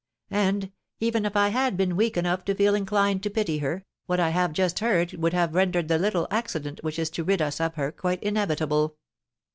[0.31, 4.19] And, even if I had been weak enough to feel inclined to pity her, what
[4.19, 7.61] I have just heard would have rendered the little 'accident,' which is to rid us
[7.61, 8.97] of her, quite inevitable."